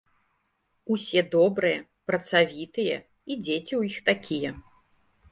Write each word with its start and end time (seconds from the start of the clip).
Усе 0.93 1.21
добрыя, 1.35 1.83
працавітыя, 2.11 2.95
і 3.29 3.37
дзеці 3.45 3.73
ў 3.79 3.91
іх 3.91 3.97
такія. 4.09 4.51